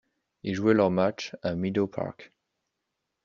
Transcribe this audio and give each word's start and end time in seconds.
Ils 0.41 0.55
jouaient 0.55 0.73
leurs 0.73 0.89
matches 0.89 1.35
à 1.43 1.53
Meadow 1.53 1.85
Park. 1.85 2.31